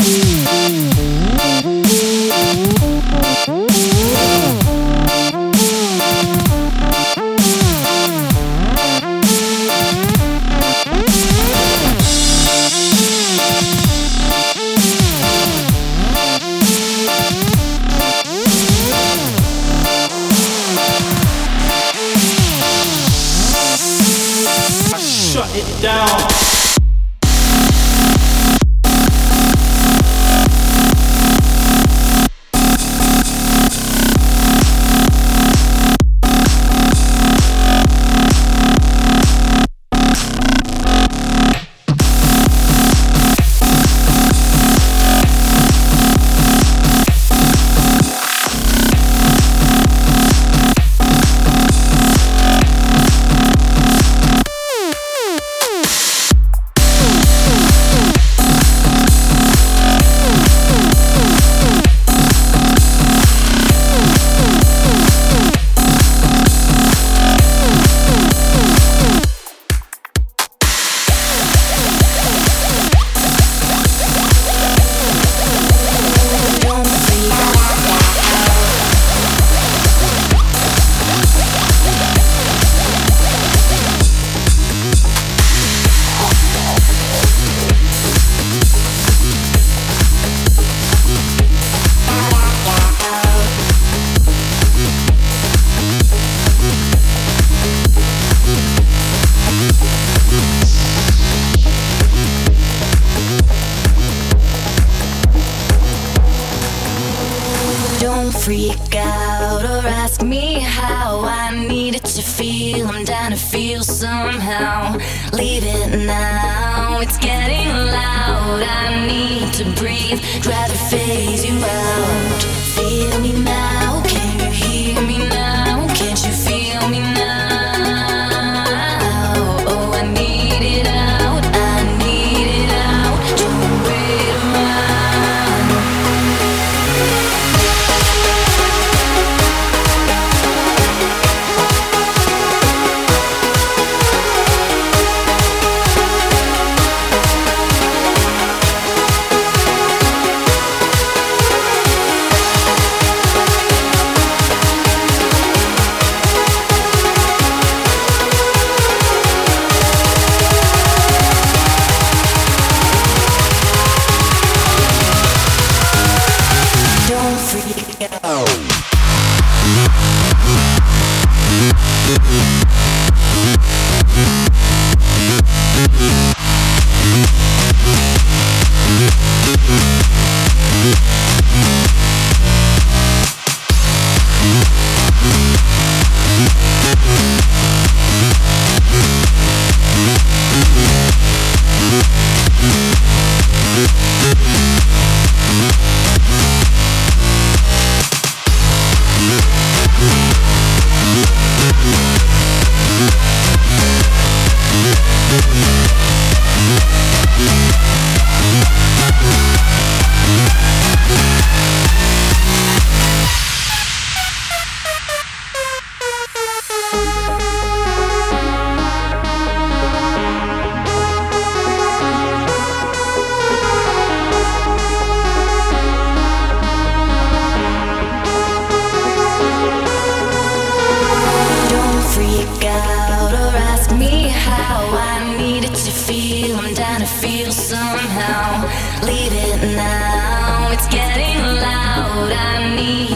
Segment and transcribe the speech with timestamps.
[0.00, 0.31] I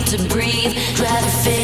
[0.07, 1.56] to breathe, rather fit.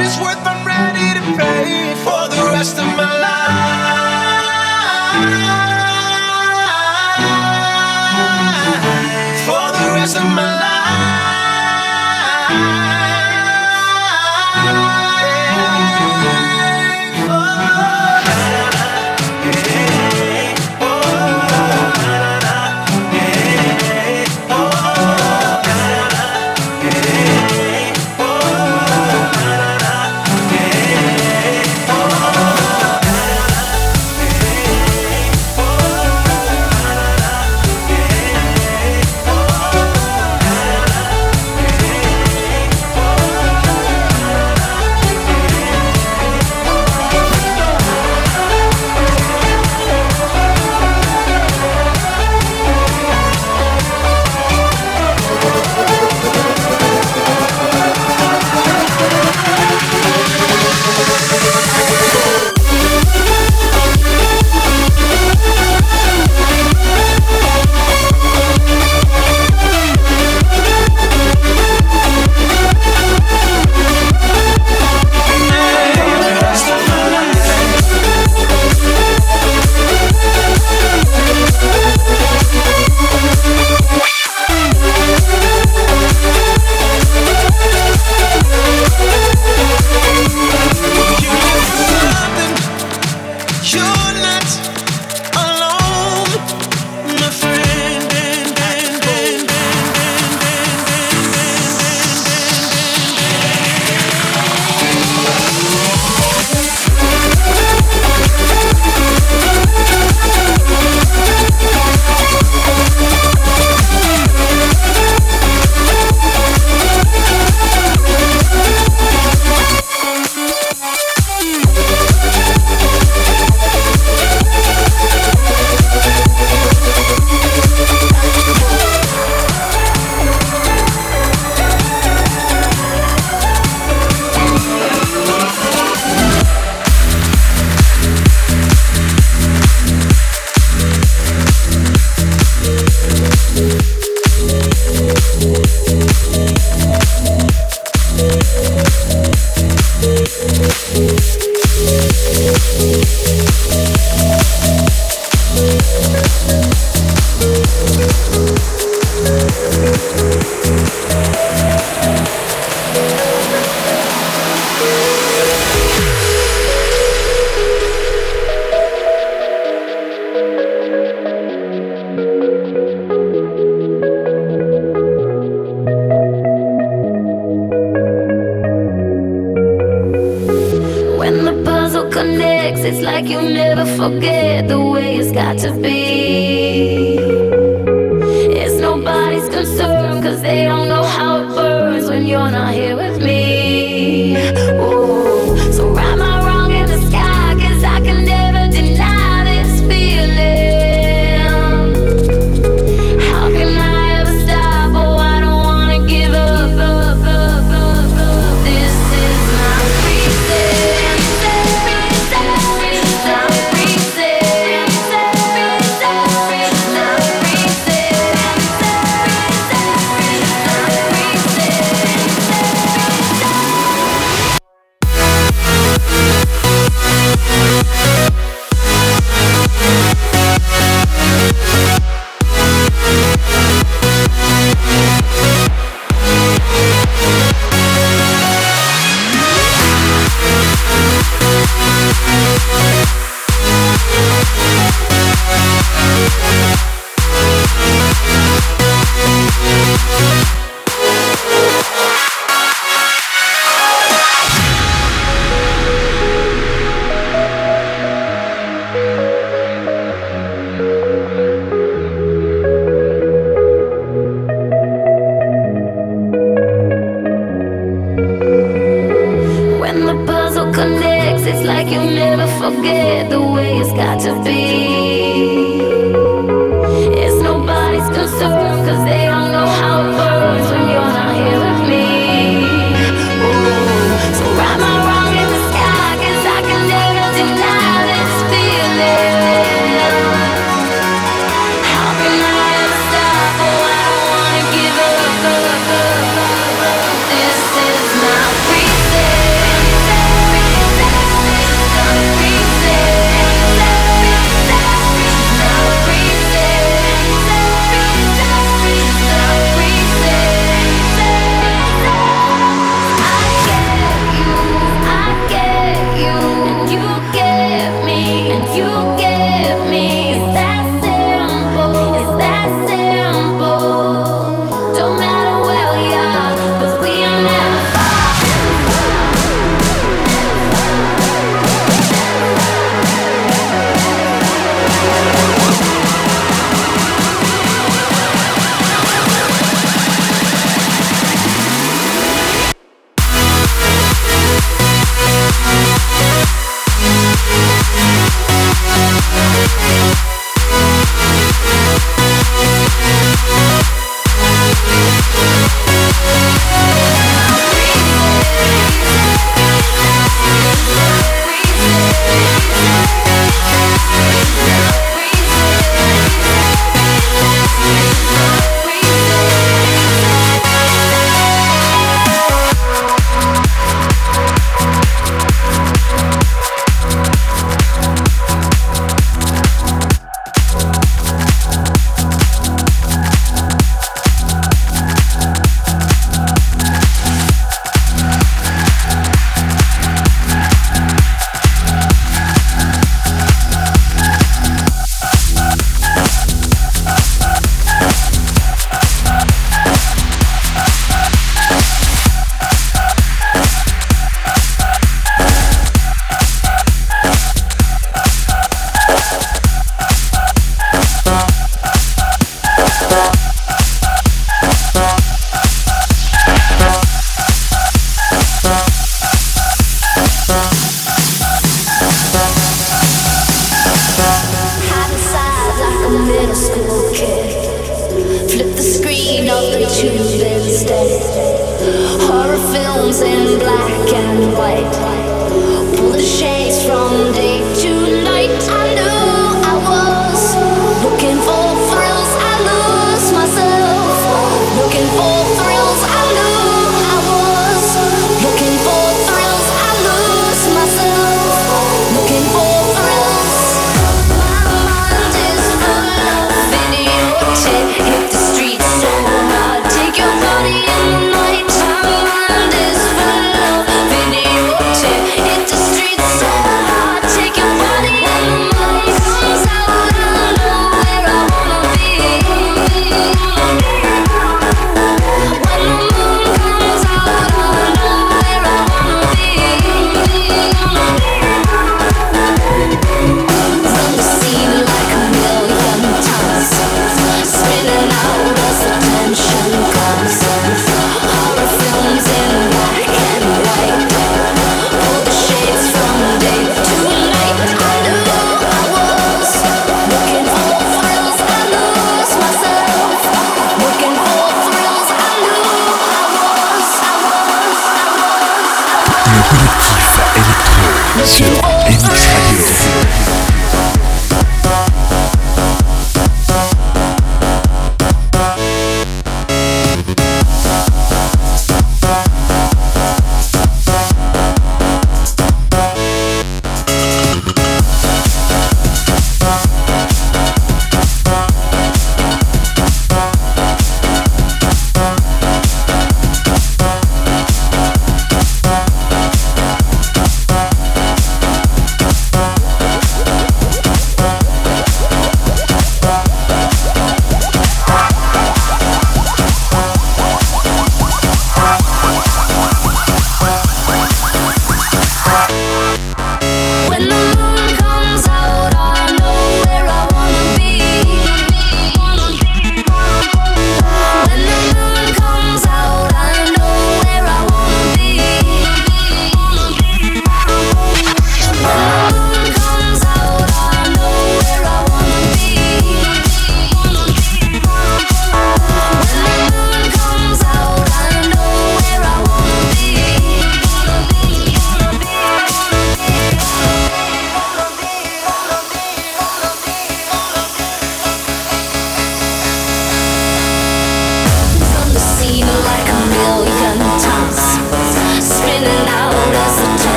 [0.00, 3.59] it's worth, I'm ready to pay for the rest of my life.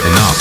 [0.00, 0.38] get enough.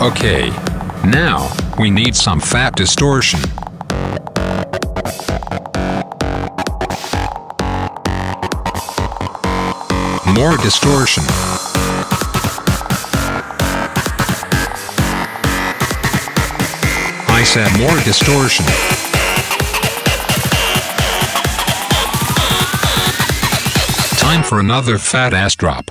[0.00, 0.48] Okay,
[1.04, 3.40] now we need some fat distortion.
[10.34, 11.24] More distortion.
[17.28, 19.11] I said more distortion.
[24.32, 25.90] Time for another fat ass drop.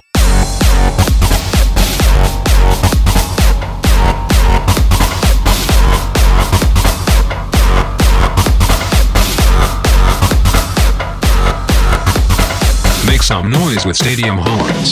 [13.05, 14.89] Make some noise with stadium horns.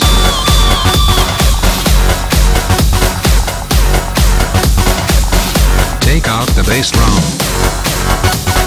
[6.00, 8.59] Take out the bass drum.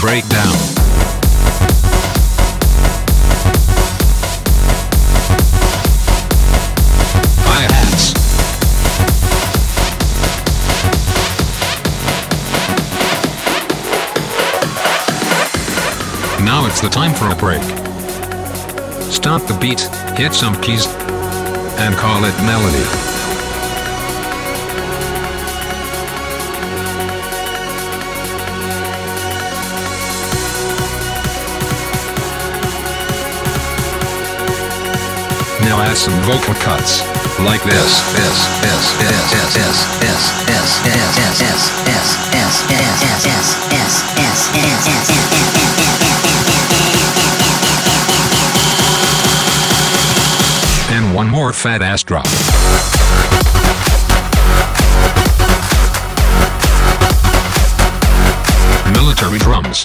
[0.00, 0.54] Breakdown.
[16.44, 17.62] Now it's the time for a break.
[19.12, 19.80] Stop the beat,
[20.16, 23.07] hit some keys, and call it melody.
[35.70, 37.00] Add some vocal cuts,
[37.40, 43.28] like this, this, this, this, this, this, this, this, this, this, this, this, this,
[44.08, 44.68] this,
[50.90, 52.26] And one more fat ass drop.
[58.92, 59.84] Military drums.